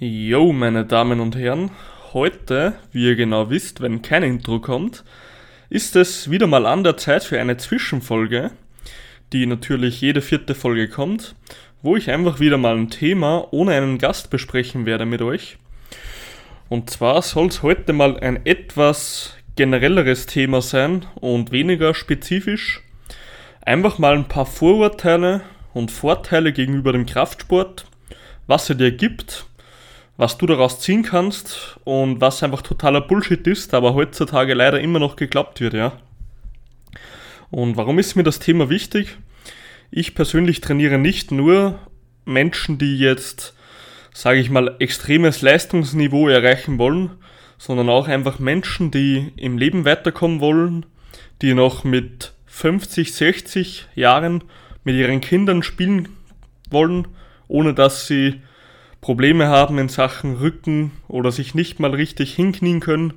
[0.00, 1.72] Jo, meine Damen und Herren,
[2.12, 5.02] heute, wie ihr genau wisst, wenn kein Intro kommt,
[5.70, 8.52] ist es wieder mal an der Zeit für eine Zwischenfolge,
[9.32, 11.34] die natürlich jede vierte Folge kommt,
[11.82, 15.58] wo ich einfach wieder mal ein Thema ohne einen Gast besprechen werde mit euch.
[16.68, 22.84] Und zwar soll es heute mal ein etwas generelleres Thema sein und weniger spezifisch.
[23.62, 25.40] Einfach mal ein paar Vorurteile
[25.74, 27.86] und Vorteile gegenüber dem Kraftsport,
[28.46, 29.48] was er dir gibt
[30.18, 34.98] was du daraus ziehen kannst und was einfach totaler Bullshit ist, aber heutzutage leider immer
[34.98, 35.92] noch geglaubt wird, ja.
[37.50, 39.16] Und warum ist mir das Thema wichtig?
[39.92, 41.78] Ich persönlich trainiere nicht nur
[42.24, 43.54] Menschen, die jetzt,
[44.12, 47.12] sage ich mal, extremes Leistungsniveau erreichen wollen,
[47.56, 50.84] sondern auch einfach Menschen, die im Leben weiterkommen wollen,
[51.42, 54.42] die noch mit 50, 60 Jahren
[54.82, 56.08] mit ihren Kindern spielen
[56.70, 57.06] wollen,
[57.46, 58.42] ohne dass sie
[59.00, 63.14] Probleme haben in Sachen Rücken oder sich nicht mal richtig hinknien können.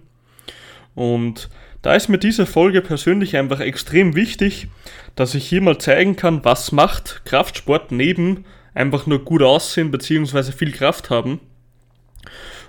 [0.96, 1.50] Und
[1.82, 4.68] da ist mir diese Folge persönlich einfach extrem wichtig,
[5.16, 10.52] dass ich hier mal zeigen kann, was macht Kraftsport neben einfach nur gut aussehen bzw.
[10.52, 11.40] viel Kraft haben.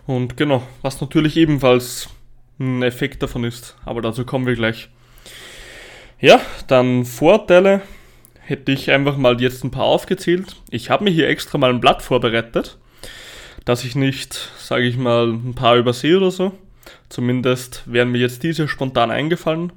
[0.06, 2.08] Und genau, was natürlich ebenfalls
[2.58, 4.88] ein Effekt davon ist, aber dazu kommen wir gleich.
[6.19, 7.82] Ja, dann Vorteile
[8.41, 10.56] hätte ich einfach mal jetzt ein paar aufgezählt.
[10.70, 12.78] Ich habe mir hier extra mal ein Blatt vorbereitet
[13.64, 16.52] dass ich nicht, sage ich mal, ein paar übersehe oder so.
[17.08, 19.72] Zumindest wären mir jetzt diese spontan eingefallen.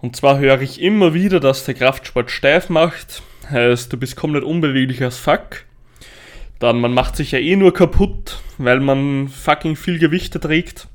[0.00, 3.22] Und zwar höre ich immer wieder, dass der Kraftsport steif macht.
[3.50, 5.64] Heißt, du bist komplett unbeweglich als Fuck.
[6.58, 10.88] Dann, man macht sich ja eh nur kaputt, weil man fucking viel Gewichte trägt.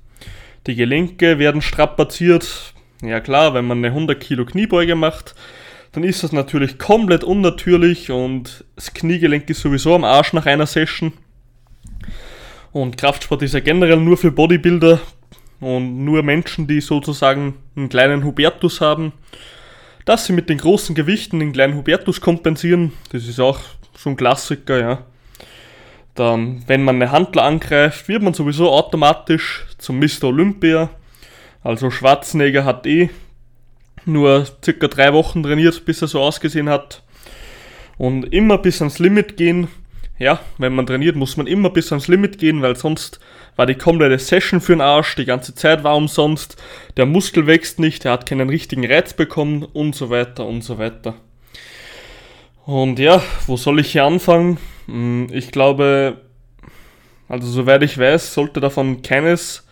[0.68, 2.74] Die Gelenke werden strapaziert.
[3.02, 5.36] Ja klar, wenn man eine 100 Kilo Kniebeuge macht,
[5.92, 10.66] dann ist das natürlich komplett unnatürlich und das Kniegelenk ist sowieso am Arsch nach einer
[10.68, 11.14] Session.
[12.72, 15.00] Und Kraftsport ist ja generell nur für Bodybuilder
[15.60, 19.14] und nur Menschen, die sozusagen einen kleinen Hubertus haben,
[20.06, 22.94] dass sie mit den großen Gewichten den kleinen Hubertus kompensieren.
[23.12, 23.60] Das ist auch
[23.98, 25.06] so ein Klassiker, ja.
[26.16, 30.26] Dann, wenn man eine Handler angreift, wird man sowieso automatisch zum Mr.
[30.26, 30.90] Olympia.
[31.64, 33.10] Also Schwarzenegger hat eh
[34.06, 37.04] nur circa drei Wochen trainiert, bis er so ausgesehen hat.
[37.98, 39.68] Und immer bis ans Limit gehen,
[40.20, 43.20] ja, wenn man trainiert, muss man immer bis ans Limit gehen, weil sonst
[43.56, 46.62] war die komplette Session für den Arsch, die ganze Zeit war umsonst,
[46.98, 50.78] der Muskel wächst nicht, er hat keinen richtigen Reiz bekommen und so weiter und so
[50.78, 51.16] weiter.
[52.66, 54.58] Und ja, wo soll ich hier anfangen?
[54.86, 56.22] Hm, ich glaube,
[57.30, 59.66] also soweit ich weiß, sollte davon keines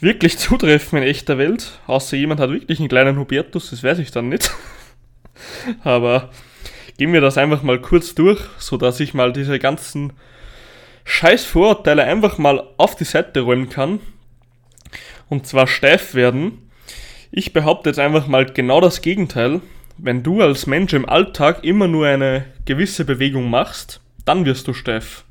[0.00, 4.12] wirklich zutreffen in echter Welt, außer jemand hat wirklich einen kleinen Hubertus, das weiß ich
[4.12, 4.52] dann nicht.
[5.84, 6.30] Aber
[6.98, 10.12] gehen wir das einfach mal kurz durch, so dass ich mal diese ganzen
[11.04, 14.00] scheiß Vorurteile einfach mal auf die Seite räumen kann.
[15.28, 16.70] Und zwar steif werden.
[17.30, 19.60] Ich behaupte jetzt einfach mal genau das Gegenteil.
[19.96, 24.72] Wenn du als Mensch im Alltag immer nur eine gewisse Bewegung machst, dann wirst du
[24.72, 25.24] steif.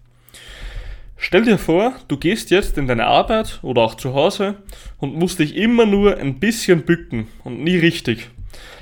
[1.18, 4.56] Stell dir vor, du gehst jetzt in deine Arbeit oder auch zu Hause
[4.98, 8.30] und musst dich immer nur ein bisschen bücken und nie richtig.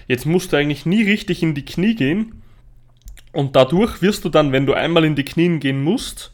[0.08, 2.41] Jetzt musst du eigentlich nie richtig in die Knie gehen,
[3.32, 6.32] und dadurch wirst du dann, wenn du einmal in die Knien gehen musst,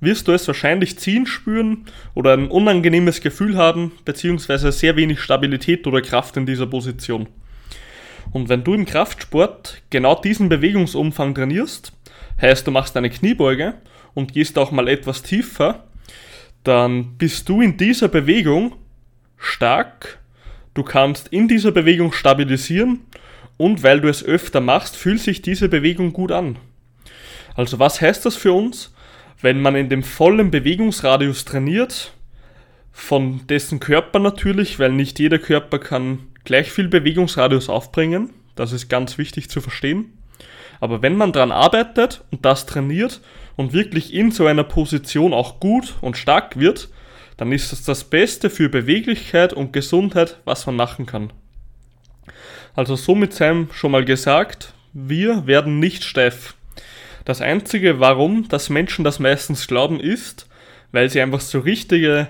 [0.00, 1.84] wirst du es wahrscheinlich ziehen spüren
[2.14, 7.28] oder ein unangenehmes Gefühl haben, beziehungsweise sehr wenig Stabilität oder Kraft in dieser Position.
[8.32, 11.92] Und wenn du im Kraftsport genau diesen Bewegungsumfang trainierst,
[12.40, 13.74] heißt du machst eine Kniebeuge
[14.14, 15.84] und gehst auch mal etwas tiefer,
[16.64, 18.74] dann bist du in dieser Bewegung
[19.36, 20.18] stark,
[20.74, 23.00] du kannst in dieser Bewegung stabilisieren
[23.60, 26.56] und weil du es öfter machst, fühlt sich diese Bewegung gut an.
[27.54, 28.94] Also was heißt das für uns?
[29.42, 32.14] Wenn man in dem vollen Bewegungsradius trainiert,
[32.90, 38.88] von dessen Körper natürlich, weil nicht jeder Körper kann gleich viel Bewegungsradius aufbringen, das ist
[38.88, 40.16] ganz wichtig zu verstehen.
[40.80, 43.20] Aber wenn man daran arbeitet und das trainiert
[43.56, 46.88] und wirklich in so einer Position auch gut und stark wird,
[47.36, 51.30] dann ist das das Beste für Beweglichkeit und Gesundheit, was man machen kann.
[52.74, 56.54] Also somit sei schon mal gesagt, wir werden nicht steif.
[57.24, 60.48] Das Einzige, warum dass Menschen das meistens glauben, ist,
[60.92, 62.28] weil sie einfach so richtige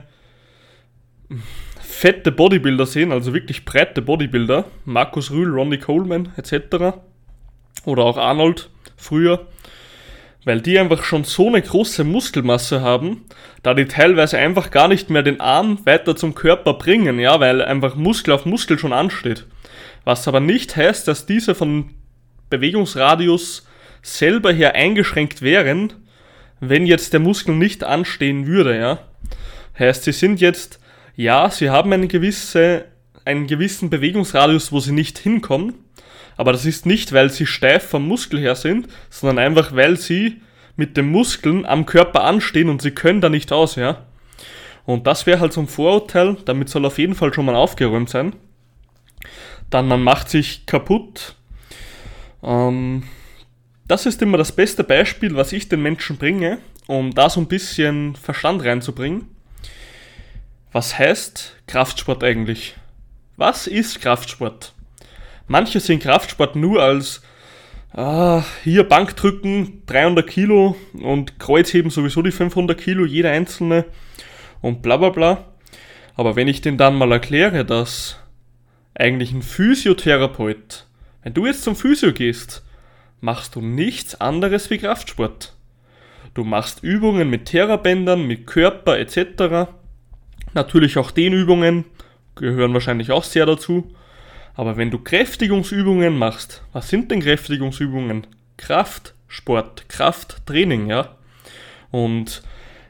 [1.80, 6.98] fette Bodybuilder sehen, also wirklich breite Bodybuilder, Markus Rühl, Ronnie Coleman etc.
[7.84, 9.46] Oder auch Arnold früher,
[10.44, 13.24] weil die einfach schon so eine große Muskelmasse haben,
[13.62, 17.62] da die teilweise einfach gar nicht mehr den Arm weiter zum Körper bringen, ja, weil
[17.62, 19.46] einfach Muskel auf Muskel schon ansteht.
[20.04, 21.90] Was aber nicht heißt, dass diese von
[22.48, 23.66] Bewegungsradius
[24.02, 25.92] selber her eingeschränkt wären,
[26.60, 28.98] wenn jetzt der Muskel nicht anstehen würde, ja.
[29.78, 30.78] Heißt, sie sind jetzt,
[31.16, 32.86] ja, sie haben eine gewisse,
[33.24, 35.74] einen gewissen Bewegungsradius, wo sie nicht hinkommen,
[36.36, 40.40] aber das ist nicht, weil sie steif vom Muskel her sind, sondern einfach, weil sie
[40.76, 44.06] mit den Muskeln am Körper anstehen und sie können da nicht aus, ja.
[44.86, 48.08] Und das wäre halt so ein Vorurteil, damit soll auf jeden Fall schon mal aufgeräumt
[48.08, 48.34] sein.
[49.70, 51.36] Dann man macht sich kaputt.
[52.42, 53.04] Ähm,
[53.86, 57.48] das ist immer das beste Beispiel, was ich den Menschen bringe, um da so ein
[57.48, 59.26] bisschen Verstand reinzubringen.
[60.70, 62.76] Was heißt Kraftsport eigentlich?
[63.36, 64.74] Was ist Kraftsport?
[65.48, 67.22] Manche sehen Kraftsport nur als
[67.92, 73.86] ah, hier Bankdrücken 300 Kilo und Kreuzheben sowieso die 500 Kilo, jeder einzelne
[74.60, 75.44] und bla bla bla.
[76.14, 78.19] Aber wenn ich denen dann mal erkläre, dass
[79.00, 80.86] eigentlich ein Physiotherapeut,
[81.22, 82.62] wenn du jetzt zum Physio gehst,
[83.20, 85.54] machst du nichts anderes wie Kraftsport.
[86.34, 89.70] Du machst Übungen mit Therabändern, mit Körper etc.
[90.54, 91.84] Natürlich auch Dehnübungen,
[92.36, 93.92] gehören wahrscheinlich auch sehr dazu.
[94.54, 98.26] Aber wenn du Kräftigungsübungen machst, was sind denn Kräftigungsübungen?
[98.56, 101.16] Kraftsport, Krafttraining, ja.
[101.90, 102.42] Und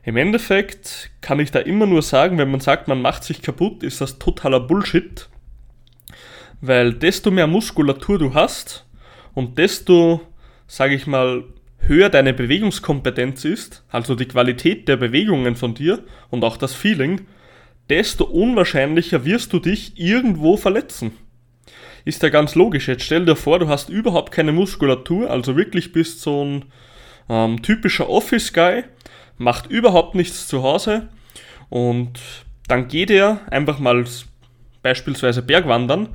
[0.02, 3.82] im Endeffekt kann ich da immer nur sagen, wenn man sagt, man macht sich kaputt,
[3.82, 5.28] ist das totaler Bullshit.
[6.60, 8.86] Weil desto mehr Muskulatur du hast,
[9.34, 10.20] und desto,
[10.66, 11.44] sage ich mal,
[11.78, 17.22] höher deine Bewegungskompetenz ist, also die Qualität der Bewegungen von dir und auch das Feeling,
[17.88, 21.12] desto unwahrscheinlicher wirst du dich irgendwo verletzen.
[22.04, 22.88] Ist ja ganz logisch.
[22.88, 26.64] Jetzt stell dir vor, du hast überhaupt keine Muskulatur, also wirklich bist so ein
[27.28, 28.84] ähm, typischer Office-Guy,
[29.38, 31.08] macht überhaupt nichts zu Hause
[31.68, 32.18] und
[32.68, 34.04] dann geht er einfach mal
[34.82, 36.08] beispielsweise Bergwandern,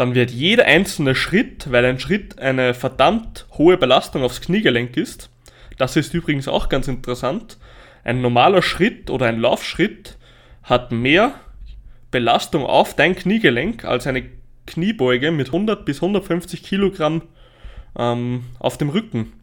[0.00, 5.28] dann wird jeder einzelne Schritt, weil ein Schritt eine verdammt hohe Belastung aufs Kniegelenk ist,
[5.76, 7.58] das ist übrigens auch ganz interessant,
[8.02, 10.16] ein normaler Schritt oder ein Laufschritt
[10.62, 11.34] hat mehr
[12.10, 14.24] Belastung auf dein Kniegelenk als eine
[14.66, 17.22] Kniebeuge mit 100 bis 150 Kilogramm
[17.98, 19.34] ähm, auf dem Rücken.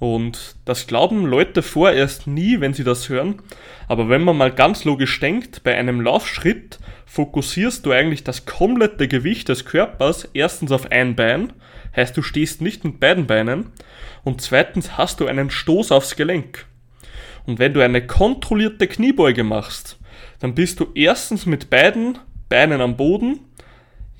[0.00, 3.42] Und das glauben Leute vorerst nie, wenn sie das hören.
[3.86, 9.08] Aber wenn man mal ganz logisch denkt, bei einem Laufschritt fokussierst du eigentlich das komplette
[9.08, 11.52] Gewicht des Körpers erstens auf ein Bein,
[11.94, 13.72] heißt du stehst nicht mit beiden Beinen,
[14.24, 16.66] und zweitens hast du einen Stoß aufs Gelenk.
[17.46, 19.98] Und wenn du eine kontrollierte Kniebeuge machst,
[20.38, 22.18] dann bist du erstens mit beiden
[22.48, 23.40] Beinen am Boden,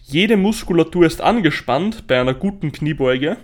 [0.03, 3.37] jede Muskulatur ist angespannt bei einer guten Kniebeuge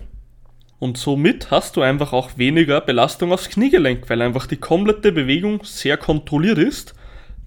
[0.79, 5.63] und somit hast du einfach auch weniger Belastung aufs Kniegelenk, weil einfach die komplette Bewegung
[5.63, 6.93] sehr kontrolliert ist,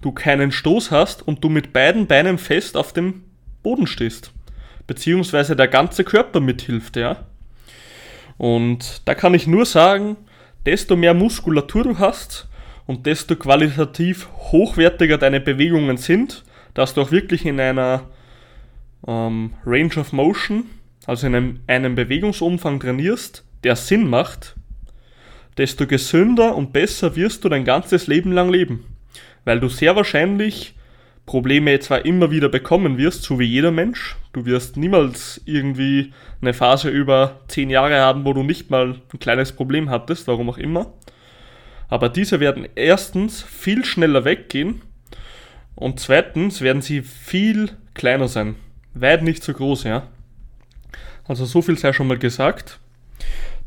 [0.01, 3.23] du keinen Stoß hast und du mit beiden Beinen fest auf dem
[3.63, 4.33] Boden stehst.
[4.87, 7.25] Beziehungsweise der ganze Körper mithilft, ja.
[8.37, 10.17] Und da kann ich nur sagen,
[10.65, 12.49] desto mehr Muskulatur du hast
[12.87, 16.43] und desto qualitativ hochwertiger deine Bewegungen sind,
[16.73, 18.09] dass du auch wirklich in einer
[19.07, 20.65] ähm, Range of Motion
[21.05, 24.55] also in einem, Bewegungsumfang trainierst, der Sinn macht,
[25.57, 28.85] desto gesünder und besser wirst du dein ganzes Leben lang leben.
[29.43, 30.75] Weil du sehr wahrscheinlich
[31.25, 34.15] Probleme zwar immer wieder bekommen wirst, so wie jeder Mensch.
[34.33, 39.19] Du wirst niemals irgendwie eine Phase über 10 Jahre haben, wo du nicht mal ein
[39.19, 40.93] kleines Problem hattest, warum auch immer.
[41.89, 44.81] Aber diese werden erstens viel schneller weggehen
[45.75, 48.55] und zweitens werden sie viel kleiner sein.
[48.93, 50.07] Weit nicht so groß, ja.
[51.31, 52.77] Also so viel sei schon mal gesagt.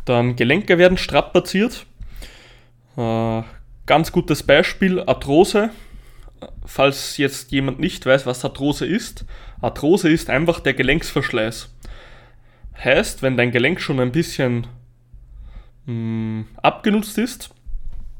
[0.05, 1.87] Dann Gelenke werden strapaziert.
[2.99, 3.43] Äh,
[3.87, 5.71] ganz gutes Beispiel, Arthrose.
[6.67, 9.25] Falls jetzt jemand nicht weiß, was Arthrose ist.
[9.63, 11.75] Arthrose ist einfach der Gelenksverschleiß.
[12.85, 14.67] Heißt, wenn dein Gelenk schon ein bisschen
[15.87, 17.49] mh, hm, abgenutzt ist,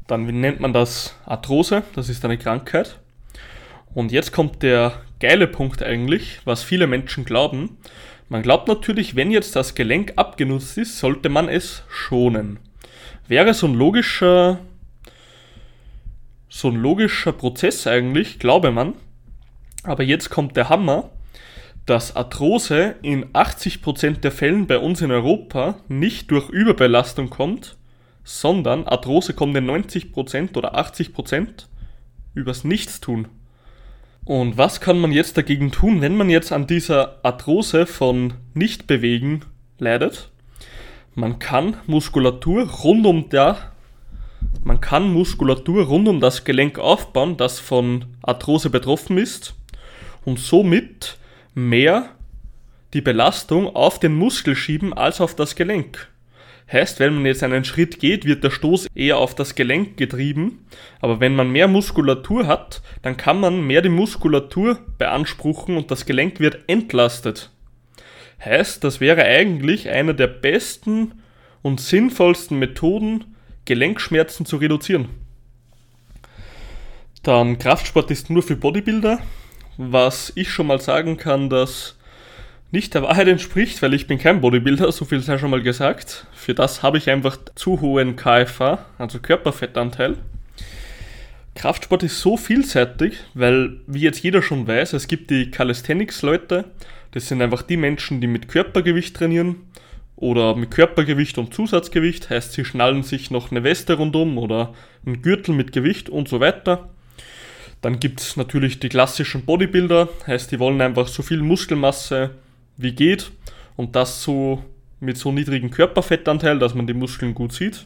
[0.07, 2.99] dann nennt man das Arthrose, das ist eine Krankheit.
[3.93, 7.77] Und jetzt kommt der geile Punkt eigentlich, was viele Menschen glauben.
[8.27, 12.59] Man glaubt natürlich, wenn jetzt das Gelenk abgenutzt ist, sollte man es schonen.
[13.27, 14.59] Wäre so ein logischer,
[16.49, 18.95] so ein logischer Prozess eigentlich, glaube man.
[19.83, 21.11] Aber jetzt kommt der Hammer,
[21.85, 27.77] dass Arthrose in 80% der Fällen bei uns in Europa nicht durch Überbelastung kommt,
[28.23, 31.67] sondern Arthrose kommt in 90% oder 80%
[32.33, 33.27] übers Nichtstun.
[34.25, 39.45] Und was kann man jetzt dagegen tun, wenn man jetzt an dieser Arthrose von Nichtbewegen
[39.77, 40.29] leidet?
[41.13, 43.71] Man kann Muskulatur rund um der
[44.63, 49.53] man kann Muskulatur rund um das Gelenk aufbauen, das von Arthrose betroffen ist
[50.23, 51.17] und somit
[51.53, 52.09] mehr
[52.93, 56.09] die Belastung auf den Muskel schieben als auf das Gelenk.
[56.71, 60.65] Heißt, wenn man jetzt einen Schritt geht, wird der Stoß eher auf das Gelenk getrieben.
[60.99, 66.05] Aber wenn man mehr Muskulatur hat, dann kann man mehr die Muskulatur beanspruchen und das
[66.05, 67.51] Gelenk wird entlastet.
[68.43, 71.21] Heißt, das wäre eigentlich eine der besten
[71.61, 75.09] und sinnvollsten Methoden, Gelenkschmerzen zu reduzieren.
[77.23, 79.19] Dann Kraftsport ist nur für Bodybuilder,
[79.77, 81.97] was ich schon mal sagen kann, dass
[82.75, 86.27] nicht der Wahrheit entspricht, weil ich bin kein Bodybuilder, so viel sei schon mal gesagt.
[86.33, 90.17] Für das habe ich einfach zu hohen KFA, also Körperfettanteil.
[91.55, 96.65] Kraftsport ist so vielseitig, weil, wie jetzt jeder schon weiß, es gibt die Calisthenics-Leute,
[97.11, 99.55] das sind einfach die Menschen, die mit Körpergewicht trainieren
[100.17, 104.73] oder mit Körpergewicht und Zusatzgewicht, heißt sie schnallen sich noch eine Weste rundum oder
[105.05, 106.89] einen Gürtel mit Gewicht und so weiter.
[107.79, 112.31] Dann gibt es natürlich die klassischen Bodybuilder, heißt die wollen einfach so viel Muskelmasse
[112.77, 113.31] wie geht
[113.75, 114.63] und das so
[114.99, 117.85] mit so niedrigem Körperfettanteil, dass man die Muskeln gut sieht.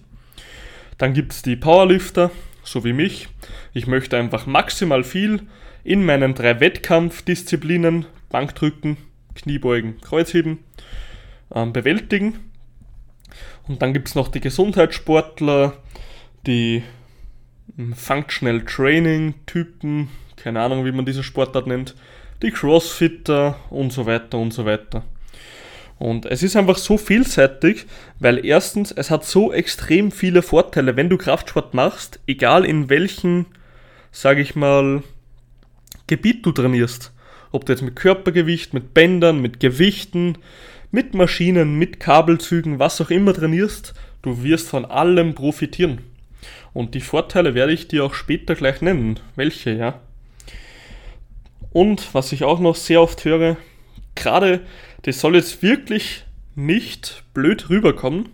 [0.98, 2.32] Dann gibt es die Powerlifter,
[2.64, 3.30] so wie mich.
[3.74, 5.42] Ich möchte einfach maximal viel
[5.84, 8.98] in meinen drei Wettkampfdisziplinen, Bankdrücken,
[9.36, 10.60] Kniebeugen, Kreuzheben,
[11.54, 12.40] ähm, bewältigen.
[13.68, 15.78] Und dann gibt es noch die Gesundheitssportler,
[16.46, 16.84] die
[17.76, 21.96] hm, Functional Training Typen, keine Ahnung, wie man diese Sportart nennt,
[22.42, 25.04] die Crossfitter und so weiter und so weiter.
[25.98, 27.86] Und es ist einfach so vielseitig,
[28.20, 33.48] weil erstens, es hat so extrem viele Vorteile, wenn du Kraftsport machst, egal in welchem,
[34.12, 35.04] sage ich mal,
[36.08, 37.12] Gebiet du trainierst.
[37.52, 40.38] Ob du jetzt mit Körpergewicht, mit Bändern, mit Gewichten,
[40.90, 46.00] mit Maschinen, mit Kabelzügen, was auch immer trainierst, du wirst von allem profitieren.
[46.74, 49.20] Und die Vorteile werde ich dir auch später gleich nennen.
[49.36, 50.00] Welche, ja?
[51.72, 53.58] Und was ich auch noch sehr oft höre,
[54.16, 54.62] gerade
[55.04, 58.30] das soll jetzt wirklich nicht blöd rüberkommen,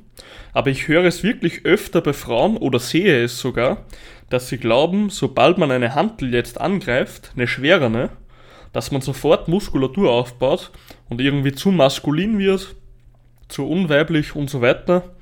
[0.54, 3.86] aber ich höre es wirklich öfter bei Frauen oder sehe es sogar,
[4.30, 8.10] dass sie glauben, sobald man eine Hantel jetzt angreift, eine schwerere,
[8.74, 10.72] dass man sofort Muskulatur aufbaut
[11.10, 12.75] und irgendwie zu maskulin wird,
[13.48, 15.15] zu unweiblich und so weiter,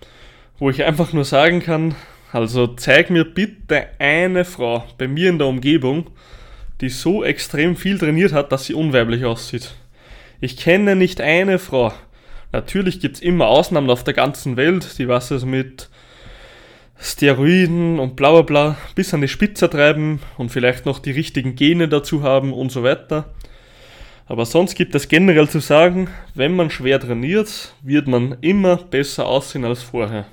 [0.59, 1.95] wo ich einfach nur sagen kann,
[2.31, 6.07] also zeig mir bitte eine Frau bei mir in der Umgebung,
[6.81, 9.75] die so extrem viel trainiert hat, dass sie unweiblich aussieht.
[10.41, 11.93] Ich kenne nicht eine Frau.
[12.51, 15.89] Natürlich gibt es immer Ausnahmen auf der ganzen Welt, die was es mit
[16.99, 21.55] Steroiden und bla bla bla bis an die Spitze treiben und vielleicht noch die richtigen
[21.55, 23.33] Gene dazu haben und so weiter.
[24.25, 29.25] Aber sonst gibt es generell zu sagen, wenn man schwer trainiert, wird man immer besser
[29.25, 30.25] aussehen als vorher.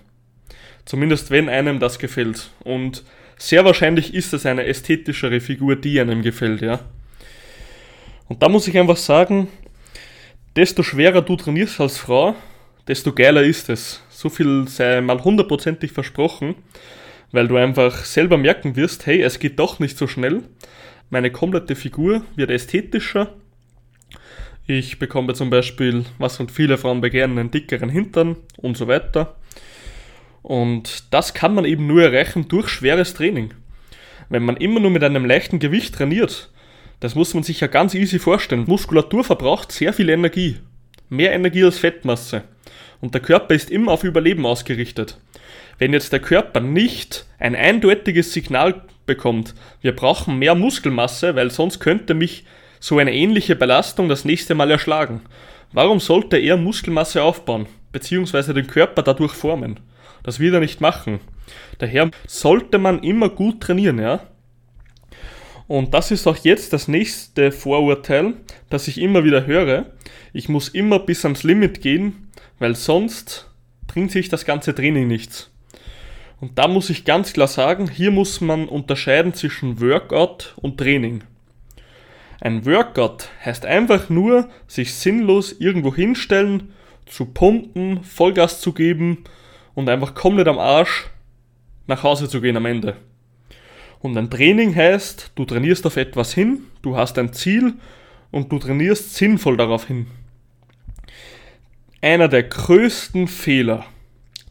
[0.84, 2.50] Zumindest wenn einem das gefällt.
[2.64, 3.04] Und
[3.40, 6.80] sehr wahrscheinlich ist es eine ästhetischere Figur, die einem gefällt, ja.
[8.28, 9.48] Und da muss ich einfach sagen,
[10.56, 12.36] desto schwerer du trainierst als Frau,
[12.86, 14.02] desto geiler ist es.
[14.10, 16.54] So viel sei mal hundertprozentig versprochen,
[17.32, 20.42] weil du einfach selber merken wirst, hey, es geht doch nicht so schnell.
[21.08, 23.32] Meine komplette Figur wird ästhetischer.
[24.66, 29.39] Ich bekomme zum Beispiel, was und viele Frauen begehren, einen dickeren Hintern und so weiter.
[30.42, 33.52] Und das kann man eben nur erreichen durch schweres Training.
[34.28, 36.50] Wenn man immer nur mit einem leichten Gewicht trainiert,
[37.00, 38.64] das muss man sich ja ganz easy vorstellen.
[38.66, 40.58] Muskulatur verbraucht sehr viel Energie.
[41.08, 42.44] Mehr Energie als Fettmasse.
[43.00, 45.18] Und der Körper ist immer auf Überleben ausgerichtet.
[45.78, 51.80] Wenn jetzt der Körper nicht ein eindeutiges Signal bekommt, wir brauchen mehr Muskelmasse, weil sonst
[51.80, 52.44] könnte mich
[52.78, 55.22] so eine ähnliche Belastung das nächste Mal erschlagen.
[55.72, 59.80] Warum sollte er Muskelmasse aufbauen, beziehungsweise den Körper dadurch formen?
[60.22, 61.20] Das wird er nicht machen.
[61.78, 64.20] Daher sollte man immer gut trainieren, ja.
[65.66, 68.34] Und das ist auch jetzt das nächste Vorurteil,
[68.70, 69.86] das ich immer wieder höre.
[70.32, 73.48] Ich muss immer bis ans Limit gehen, weil sonst
[73.86, 75.50] bringt sich das ganze Training nichts.
[76.40, 81.22] Und da muss ich ganz klar sagen, hier muss man unterscheiden zwischen Workout und Training.
[82.40, 86.72] Ein Workout heißt einfach nur, sich sinnlos irgendwo hinstellen,
[87.06, 89.24] zu pumpen, Vollgas zu geben
[89.80, 91.06] und einfach komplett am Arsch
[91.86, 92.96] nach Hause zu gehen am Ende.
[93.98, 97.74] Und ein Training heißt, du trainierst auf etwas hin, du hast ein Ziel
[98.30, 100.06] und du trainierst sinnvoll darauf hin.
[102.02, 103.84] Einer der größten Fehler,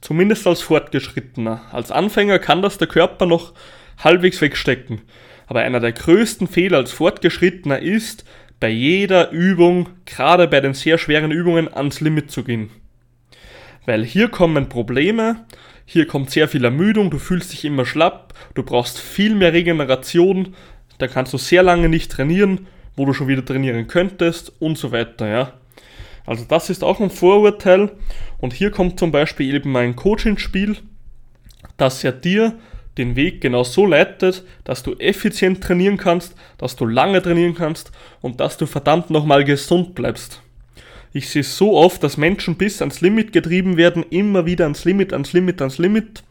[0.02, 3.54] zumindest als Fortgeschrittener, als Anfänger kann das der Körper noch
[3.98, 5.02] halbwegs wegstecken.
[5.48, 8.26] Aber einer der größten Fehler als Fortgeschrittener ist,
[8.60, 12.70] bei jeder Übung, gerade bei den sehr schweren Übungen, ans Limit zu gehen.
[13.90, 15.48] Weil hier kommen Probleme,
[15.84, 20.54] hier kommt sehr viel Ermüdung, du fühlst dich immer schlapp, du brauchst viel mehr Regeneration,
[21.00, 24.92] da kannst du sehr lange nicht trainieren, wo du schon wieder trainieren könntest und so
[24.92, 25.54] weiter, ja.
[26.28, 27.90] Also das ist auch ein Vorurteil
[28.38, 30.78] und hier kommt zum Beispiel eben mein Coach ins Spiel,
[31.78, 32.60] dass er dir
[33.00, 37.92] den Weg genau so leitet, dass du effizient trainieren kannst, dass du lange trainieren kannst
[38.22, 40.44] und dass du verdammt nochmal gesund bleibst.
[41.12, 45.12] Ich sehe so oft, dass Menschen bis ans Limit getrieben werden, immer wieder ans Limit,
[45.12, 46.24] ans Limit, ans Limit.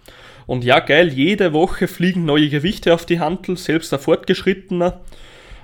[0.47, 5.01] Und ja, geil, jede Woche fliegen neue Gewichte auf die Handel, selbst der Fortgeschrittener.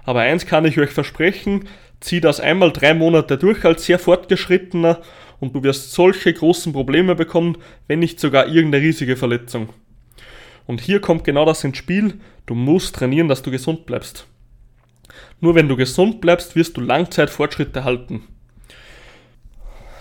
[0.04, 1.68] Aber eins kann ich euch versprechen,
[2.00, 5.00] zieh das einmal drei Monate durch als sehr Fortgeschrittener
[5.40, 7.56] und du wirst solche großen Probleme bekommen,
[7.86, 9.70] wenn nicht sogar irgendeine riesige Verletzung.
[10.66, 12.14] Und hier kommt genau das ins Spiel,
[12.46, 14.26] du musst trainieren, dass du gesund bleibst.
[15.40, 18.24] Nur wenn du gesund bleibst, wirst du Langzeitfortschritte halten.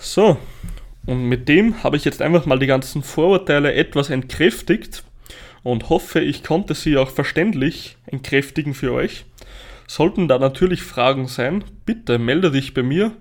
[0.04, 0.38] So,
[1.06, 5.06] und mit dem habe ich jetzt einfach mal die ganzen Vorurteile etwas entkräftigt
[5.64, 9.24] und hoffe, ich konnte sie auch verständlich entkräftigen für euch.
[9.88, 13.14] Sollten da natürlich Fragen sein, bitte melde dich bei mir,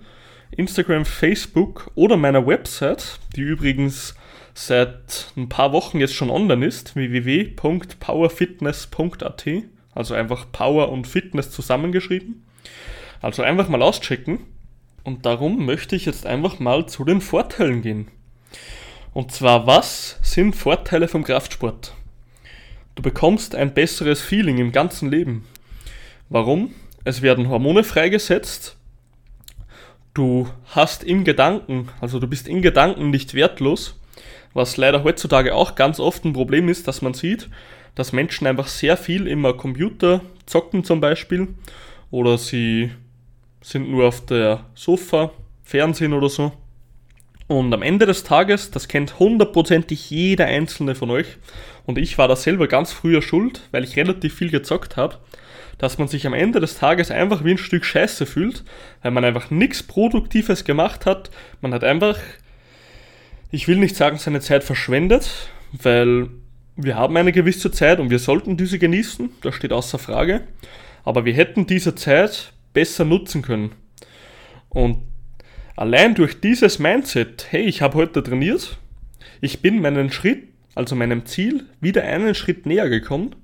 [0.51, 4.17] Instagram, Facebook oder meiner Website, die übrigens
[4.53, 9.47] seit ein paar Wochen jetzt schon online ist, www.powerfitness.at,
[9.95, 12.43] also einfach Power und Fitness zusammengeschrieben.
[13.21, 14.41] Also einfach mal auschecken.
[15.04, 18.09] Und darum möchte ich jetzt einfach mal zu den Vorteilen gehen.
[19.14, 21.94] Und zwar, was sind Vorteile vom Kraftsport?
[22.94, 25.47] Du bekommst ein besseres Feeling im ganzen Leben.
[26.28, 26.75] Warum?
[27.04, 28.76] Es werden Hormone freigesetzt.
[30.14, 33.99] Du hast im Gedanken, also du bist in Gedanken nicht wertlos,
[34.52, 37.49] was leider heutzutage auch ganz oft ein Problem ist, dass man sieht,
[37.94, 41.49] dass Menschen einfach sehr viel immer Computer zocken zum Beispiel
[42.11, 42.90] oder sie
[43.62, 45.31] sind nur auf der Sofa,
[45.62, 46.52] Fernsehen oder so.
[47.47, 51.38] Und am Ende des Tages, das kennt hundertprozentig jeder einzelne von euch,
[51.85, 55.19] und ich war da selber ganz früher schuld, weil ich relativ viel gezockt habe,
[55.78, 58.64] dass man sich am Ende des Tages einfach wie ein Stück Scheiße fühlt,
[59.02, 61.31] weil man einfach nichts Produktives gemacht hat.
[61.61, 62.19] Man hat einfach,
[63.50, 66.28] ich will nicht sagen, seine Zeit verschwendet, weil
[66.76, 70.42] wir haben eine gewisse Zeit und wir sollten diese genießen, das steht außer Frage.
[71.04, 73.73] Aber wir hätten diese Zeit besser nutzen können.
[74.69, 74.99] Und
[75.76, 78.78] allein durch dieses Mindset, hey, ich habe heute trainiert,
[79.41, 83.35] ich bin meinen Schritt, also meinem Ziel, wieder einen Schritt näher gekommen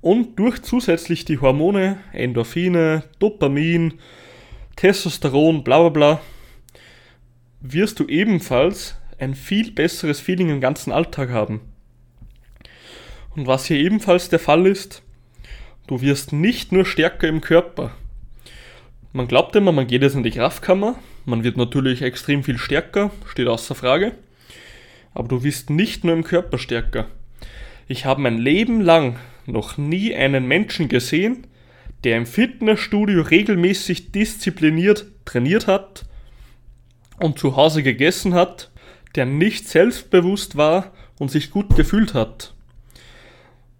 [0.00, 3.94] und durch zusätzlich die Hormone, Endorphine, Dopamin,
[4.76, 6.20] Testosteron, bla bla bla,
[7.60, 11.60] wirst du ebenfalls ein viel besseres Feeling im ganzen Alltag haben.
[13.34, 15.02] Und was hier ebenfalls der Fall ist,
[15.88, 17.92] du wirst nicht nur stärker im Körper.
[19.12, 23.10] Man glaubt immer, man geht jetzt in die Kraftkammer, man wird natürlich extrem viel stärker,
[23.26, 24.12] steht außer Frage,
[25.14, 27.06] aber du wirst nicht nur im Körper stärker.
[27.86, 29.16] Ich habe mein Leben lang
[29.46, 31.46] noch nie einen Menschen gesehen,
[32.04, 36.04] der im Fitnessstudio regelmäßig diszipliniert trainiert hat
[37.18, 38.70] und zu Hause gegessen hat,
[39.14, 42.54] der nicht selbstbewusst war und sich gut gefühlt hat.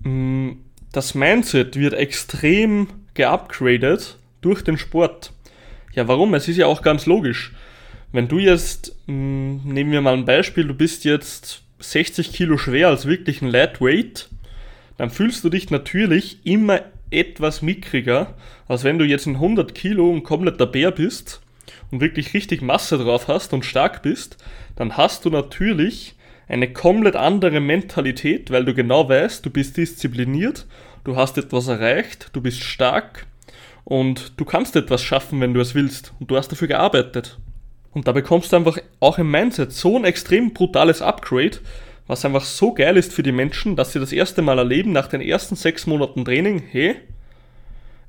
[0.00, 0.52] Mm,
[0.92, 5.32] das Mindset wird extrem geupgradet durch den Sport.
[5.94, 6.34] Ja, warum?
[6.34, 7.52] Es ist ja auch ganz logisch.
[8.12, 12.88] Wenn du jetzt, mm, nehmen wir mal ein Beispiel, du bist jetzt 60 Kilo schwer
[12.88, 14.28] als wirklich ein Lightweight,
[14.96, 18.34] dann fühlst du dich natürlich immer etwas mickriger,
[18.66, 21.40] als wenn du jetzt ein 100 Kilo ein kompletter Bär bist
[21.90, 24.36] und wirklich richtig Masse drauf hast und stark bist,
[24.76, 26.14] dann hast du natürlich
[26.48, 30.66] eine komplett andere Mentalität, weil du genau weißt, du bist diszipliniert,
[31.04, 33.26] du hast etwas erreicht, du bist stark
[33.88, 37.38] und du kannst etwas schaffen, wenn du es willst und du hast dafür gearbeitet.
[37.90, 41.56] Und da bekommst du einfach auch im Mindset so ein extrem brutales Upgrade,
[42.06, 45.06] was einfach so geil ist für die Menschen, dass sie das erste Mal erleben nach
[45.06, 46.96] den ersten sechs Monaten Training, hey,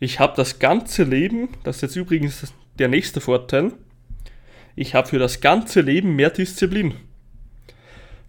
[0.02, 3.72] ich habe das ganze Leben, das ist jetzt übrigens der nächste Vorteil,
[4.76, 6.96] ich habe für das ganze Leben mehr Disziplin.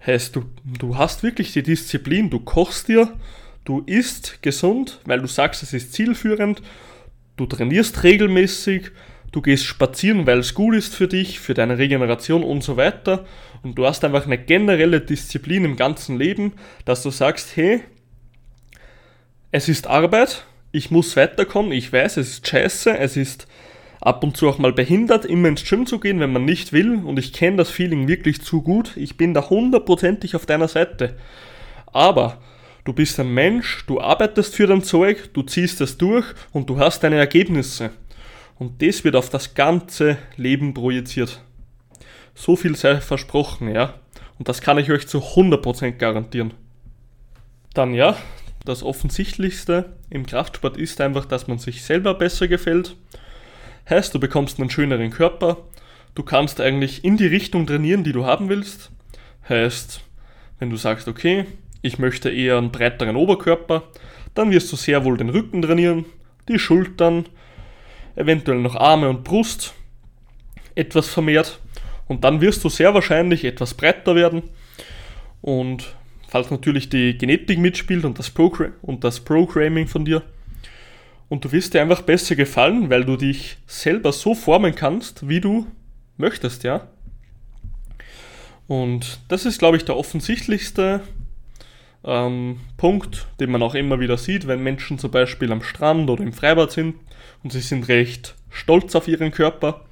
[0.06, 0.44] Heißt, du,
[0.78, 3.12] du hast wirklich die Disziplin, du kochst dir,
[3.64, 6.62] du isst gesund, weil du sagst, es ist zielführend,
[7.40, 8.90] du trainierst regelmäßig,
[9.32, 13.24] du gehst spazieren, weil es gut ist für dich, für deine Regeneration und so weiter.
[13.62, 16.52] Und du hast einfach eine generelle Disziplin im ganzen Leben,
[16.84, 17.80] dass du sagst, hey,
[19.50, 23.48] es ist Arbeit, ich muss weiterkommen, ich weiß, es ist scheiße, es ist
[24.00, 26.96] ab und zu auch mal behindert, immer ins Gym zu gehen, wenn man nicht will.
[27.04, 28.96] Und ich kenne das Feeling wirklich zu gut.
[28.96, 31.16] Ich bin da hundertprozentig auf deiner Seite.
[31.86, 32.38] Aber
[32.84, 36.78] du bist ein Mensch, du arbeitest für dein Zeug, du ziehst es durch und du
[36.78, 37.90] hast deine Ergebnisse.
[38.58, 41.42] Und das wird auf das ganze Leben projiziert.
[42.34, 43.94] So viel sei versprochen, ja.
[44.38, 46.54] Und das kann ich euch zu 100% garantieren.
[47.74, 48.16] Dann ja,
[48.64, 52.96] das Offensichtlichste im Kraftsport ist einfach, dass man sich selber besser gefällt.
[53.88, 55.58] Heißt, du bekommst einen schöneren Körper,
[56.14, 58.90] du kannst eigentlich in die Richtung trainieren, die du haben willst.
[59.48, 60.02] Heißt,
[60.58, 61.46] wenn du sagst, okay,
[61.82, 63.84] ich möchte eher einen breiteren Oberkörper,
[64.34, 66.04] dann wirst du sehr wohl den Rücken trainieren,
[66.48, 67.26] die Schultern,
[68.16, 69.74] eventuell noch Arme und Brust
[70.74, 71.60] etwas vermehrt.
[72.06, 74.42] Und dann wirst du sehr wahrscheinlich etwas breiter werden.
[75.40, 75.94] Und
[76.28, 80.22] falls natürlich die Genetik mitspielt und das, Progr und das Programming von dir.
[81.28, 85.40] Und du wirst dir einfach besser gefallen, weil du dich selber so formen kannst, wie
[85.40, 85.66] du
[86.16, 86.88] möchtest, ja.
[88.66, 91.02] Und das ist, glaube ich, der offensichtlichste
[92.04, 96.22] ähm, Punkt, den man auch immer wieder sieht, wenn Menschen zum Beispiel am Strand oder
[96.22, 96.96] im Freibad sind
[97.42, 99.82] und sie sind recht stolz auf ihren Körper,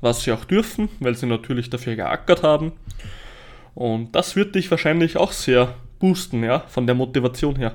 [0.00, 2.72] was sie auch dürfen, weil sie natürlich dafür geackert haben.
[3.74, 7.74] Und das wird dich wahrscheinlich auch sehr boosten, ja, von der Motivation her.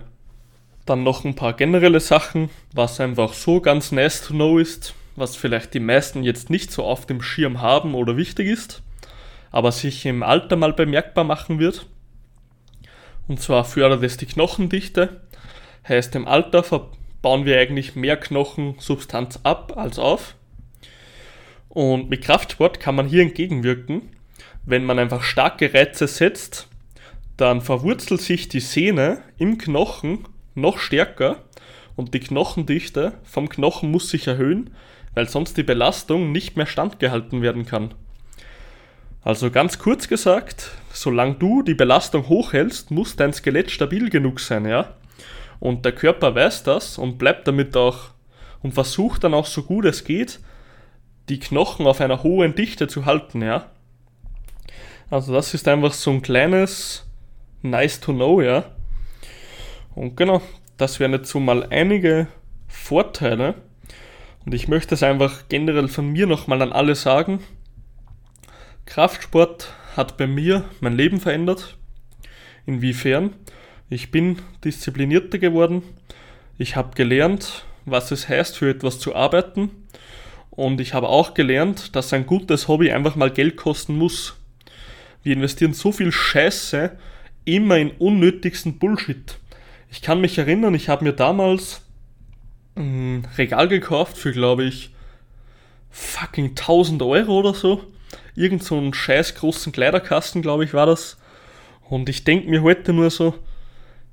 [0.85, 5.35] Dann noch ein paar generelle Sachen, was einfach so ganz nice to know ist, was
[5.35, 8.83] vielleicht die meisten jetzt nicht so auf dem Schirm haben oder wichtig ist,
[9.51, 11.87] aber sich im Alter mal bemerkbar machen wird.
[13.27, 15.21] Und zwar fördert es die Knochendichte.
[15.87, 16.63] Heißt, im Alter
[17.21, 20.35] bauen wir eigentlich mehr Knochensubstanz ab als auf.
[21.69, 24.03] Und mit Kraftsport kann man hier entgegenwirken.
[24.65, 26.67] Wenn man einfach starke Reize setzt,
[27.37, 31.43] dann verwurzelt sich die Sehne im Knochen noch stärker
[31.95, 34.71] und die Knochendichte vom Knochen muss sich erhöhen,
[35.13, 37.93] weil sonst die Belastung nicht mehr standgehalten werden kann.
[39.25, 44.65] Also ganz kurz gesagt, solange du die Belastung hochhältst, muss dein Skelett stabil genug sein,
[44.65, 44.93] ja?
[45.59, 48.11] Und der Körper weiß das und bleibt damit auch
[48.61, 50.39] und versucht dann auch so gut es geht,
[51.27, 53.71] die Knochen auf einer hohen Dichte zu halten, ja?
[55.09, 57.07] Also das ist einfach so ein kleines
[57.63, 58.65] nice to know, ja?
[59.95, 60.43] Und genau,
[60.77, 62.27] das wären jetzt so mal einige
[62.67, 63.55] Vorteile.
[64.45, 67.39] Und ich möchte es einfach generell von mir nochmal an alle sagen.
[68.85, 71.75] Kraftsport hat bei mir mein Leben verändert.
[72.65, 73.33] Inwiefern?
[73.89, 75.81] Ich bin disziplinierter geworden.
[76.57, 79.71] Ich habe gelernt, was es heißt, für etwas zu arbeiten.
[80.51, 84.35] Und ich habe auch gelernt, dass ein gutes Hobby einfach mal Geld kosten muss.
[85.23, 86.97] Wir investieren so viel Scheiße
[87.43, 89.37] immer in unnötigsten Bullshit.
[89.91, 91.81] Ich kann mich erinnern, ich habe mir damals
[92.75, 94.91] ein Regal gekauft für, glaube ich,
[95.89, 97.83] fucking 1000 Euro oder so
[98.35, 101.17] irgend so einen scheiß großen Kleiderkasten, glaube ich, war das.
[101.89, 103.35] Und ich denke mir heute nur so,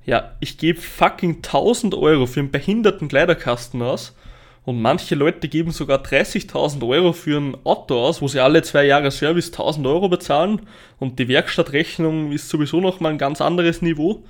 [0.04, 4.16] ja, ich gebe fucking 1000 Euro für einen behinderten Kleiderkasten aus.
[4.64, 8.84] Und manche Leute geben sogar 30.000 Euro für ein Auto aus, wo sie alle zwei
[8.84, 10.62] Jahre Service 1000 Euro bezahlen.
[11.00, 14.24] Und die Werkstattrechnung ist sowieso nochmal ein ganz anderes Niveau.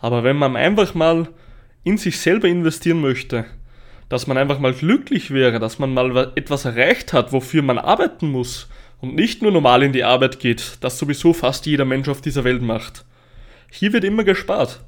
[0.00, 1.28] Aber wenn man einfach mal
[1.82, 3.46] in sich selber investieren möchte,
[4.08, 8.30] dass man einfach mal glücklich wäre, dass man mal etwas erreicht hat, wofür man arbeiten
[8.30, 8.68] muss,
[9.00, 12.44] und nicht nur normal in die Arbeit geht, das sowieso fast jeder Mensch auf dieser
[12.44, 13.04] Welt macht.
[13.70, 14.80] Hier wird immer gespart.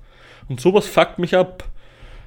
[0.49, 1.65] Und sowas fuckt mich ab.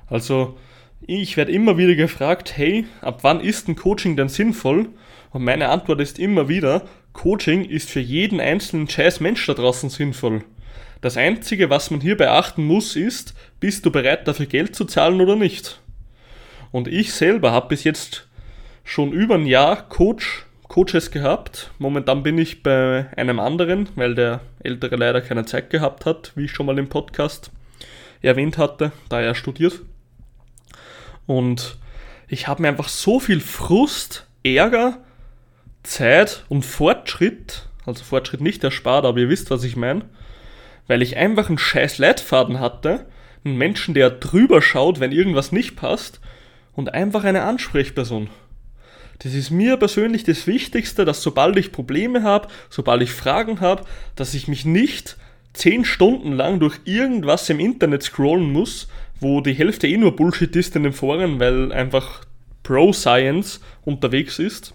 [0.08, 0.58] Also,
[1.06, 4.90] ich werde immer wieder gefragt, hey, ab wann ist ein Coaching denn sinnvoll?
[5.32, 9.90] Und meine Antwort ist immer wieder, Coaching ist für jeden einzelnen scheiß Mensch da draußen
[9.90, 10.44] sinnvoll.
[11.02, 15.20] Das Einzige, was man hier beachten muss, ist, bist du bereit dafür Geld zu zahlen
[15.20, 15.82] oder nicht?
[16.72, 18.28] Und ich selber habe bis jetzt
[18.86, 21.70] schon über ein Jahr Coach Coaches gehabt.
[21.78, 26.46] Momentan bin ich bei einem anderen, weil der Ältere leider keine Zeit gehabt hat, wie
[26.46, 27.52] ich schon mal im Podcast
[28.24, 29.82] erwähnt hatte, da er studiert.
[31.28, 31.78] Und
[32.28, 34.98] ich habe mir einfach so viel Frust, Ärger,
[35.84, 40.06] Zeit und Fortschritt, also Fortschritt nicht erspart, aber ihr wisst, was ich meine,
[40.88, 43.06] weil ich einfach einen scheiß Leitfaden hatte,
[43.46, 46.20] einen Menschen, der drüber schaut, wenn irgendwas nicht passt
[46.72, 48.32] und einfach eine Ansprechperson.
[49.24, 53.86] Das ist mir persönlich das Wichtigste, dass sobald ich Probleme habe, sobald ich Fragen habe,
[54.16, 55.18] dass ich mich nicht
[55.54, 60.54] zehn Stunden lang durch irgendwas im Internet scrollen muss, wo die Hälfte eh nur Bullshit
[60.56, 62.26] ist in den Foren, weil einfach
[62.64, 64.74] Pro-Science unterwegs ist.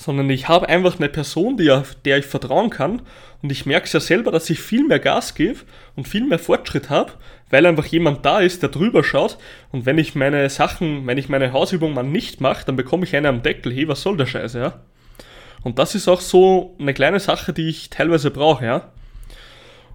[0.00, 1.70] Sondern ich habe einfach eine Person, die,
[2.06, 3.02] der ich vertrauen kann
[3.42, 5.58] und ich merke es ja selber, dass ich viel mehr Gas gebe
[5.94, 7.12] und viel mehr Fortschritt habe,
[7.50, 9.36] weil einfach jemand da ist, der drüber schaut.
[9.72, 13.14] Und wenn ich meine Sachen, wenn ich meine Hausübung mal nicht mache, dann bekomme ich
[13.14, 13.74] eine am Deckel.
[13.74, 14.80] Hey, was soll der Scheiße, ja?
[15.62, 18.92] Und das ist auch so eine kleine Sache, die ich teilweise brauche, ja?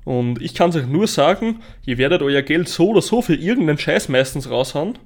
[0.03, 3.33] Und ich kann es euch nur sagen, ihr werdet euer Geld so oder so für
[3.33, 4.99] irgendeinen Scheiß meistens raushauen.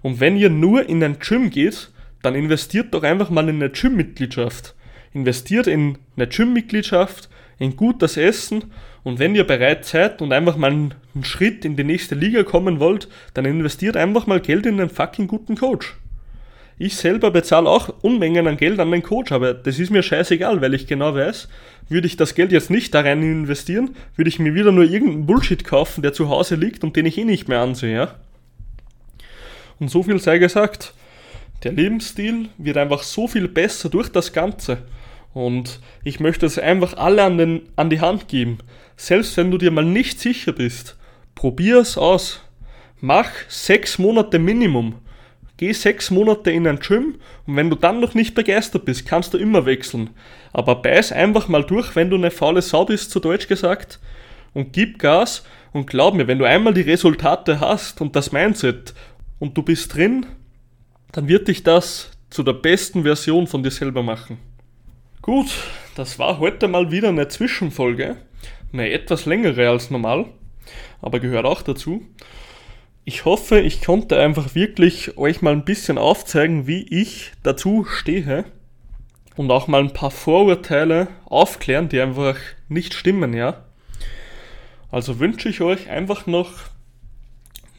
[0.00, 1.90] Und wenn ihr nur in ein Gym geht,
[2.22, 4.74] dann investiert doch einfach mal in eine Gym-Mitgliedschaft.
[5.12, 8.72] Investiert in eine Gym-Mitgliedschaft, in gutes Essen
[9.04, 12.80] und wenn ihr bereit seid und einfach mal einen Schritt in die nächste Liga kommen
[12.80, 15.96] wollt, dann investiert einfach mal Geld in einen fucking guten Coach.
[16.78, 20.60] Ich selber bezahle auch Unmengen an Geld an den Coach, aber das ist mir scheißegal,
[20.60, 21.48] weil ich genau weiß,
[21.88, 25.26] würde ich das Geld jetzt nicht da rein investieren, würde ich mir wieder nur irgendeinen
[25.26, 27.94] Bullshit kaufen, der zu Hause liegt und den ich eh nicht mehr ansehe.
[27.94, 28.14] Ja?
[29.78, 30.94] Und so viel sei gesagt.
[31.62, 34.78] Der Lebensstil wird einfach so viel besser durch das Ganze.
[35.32, 38.58] Und ich möchte es einfach alle an, den, an die Hand geben.
[38.96, 40.96] Selbst wenn du dir mal nicht sicher bist,
[41.34, 42.40] probier es aus.
[43.00, 44.96] Mach sechs Monate Minimum.
[45.56, 49.32] Geh sechs Monate in ein Gym und wenn du dann noch nicht begeistert bist, kannst
[49.32, 50.10] du immer wechseln.
[50.52, 54.00] Aber beiß einfach mal durch, wenn du eine faule Sau bist, zu Deutsch gesagt,
[54.54, 58.92] und gib Gas und glaub mir, wenn du einmal die Resultate hast und das Mindset
[59.38, 60.26] und du bist drin,
[61.12, 64.38] dann wird dich das zu der besten Version von dir selber machen.
[65.20, 65.52] Gut,
[65.94, 68.16] das war heute mal wieder eine Zwischenfolge,
[68.72, 70.26] eine etwas längere als normal,
[71.00, 72.02] aber gehört auch dazu.
[73.04, 78.44] Ich hoffe, ich konnte einfach wirklich euch mal ein bisschen aufzeigen, wie ich dazu stehe
[79.36, 82.36] und auch mal ein paar Vorurteile aufklären, die einfach
[82.68, 83.64] nicht stimmen, ja.
[84.90, 86.52] Also wünsche ich euch einfach noch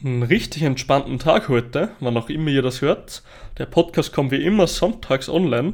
[0.04, 3.22] einen richtig entspannten Tag heute, wann auch immer ihr das hört.
[3.58, 5.72] Der Podcast kommt wie immer sonntags online.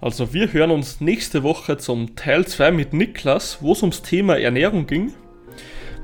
[0.00, 4.38] Also wir hören uns nächste Woche zum Teil 2 mit Niklas, wo es ums Thema
[4.38, 5.14] Ernährung ging.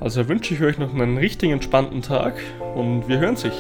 [0.01, 2.35] Also wünsche ich euch noch einen richtig entspannten Tag
[2.75, 3.55] und wir hören sich.